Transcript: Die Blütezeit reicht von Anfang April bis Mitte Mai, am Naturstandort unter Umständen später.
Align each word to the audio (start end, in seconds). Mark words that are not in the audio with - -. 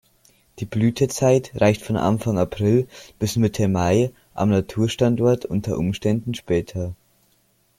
Die 0.57 0.65
Blütezeit 0.65 1.51
reicht 1.61 1.83
von 1.83 1.95
Anfang 1.95 2.39
April 2.39 2.87
bis 3.19 3.35
Mitte 3.35 3.67
Mai, 3.67 4.11
am 4.33 4.49
Naturstandort 4.49 5.45
unter 5.45 5.77
Umständen 5.77 6.33
später. 6.33 6.95